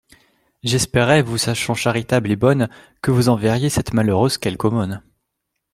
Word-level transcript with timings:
J'espérais, 0.63 1.21
vous 1.21 1.37
sachant 1.37 1.75
charitable 1.75 2.31
et 2.31 2.35
bonne, 2.35 2.69
que 3.03 3.11
vous 3.11 3.29
enverriez 3.29 3.67
à 3.67 3.69
cette 3.69 3.93
malheureuse 3.93 4.39
quelque 4.39 4.65
aumône. 4.65 5.03